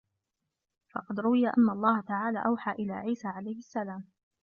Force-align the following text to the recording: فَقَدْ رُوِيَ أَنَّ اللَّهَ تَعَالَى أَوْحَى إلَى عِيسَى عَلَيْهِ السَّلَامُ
فَقَدْ 0.93 1.19
رُوِيَ 1.19 1.47
أَنَّ 1.47 1.69
اللَّهَ 1.69 2.01
تَعَالَى 2.01 2.39
أَوْحَى 2.45 2.71
إلَى 2.71 2.93
عِيسَى 2.93 3.27
عَلَيْهِ 3.27 3.57
السَّلَامُ 3.57 4.05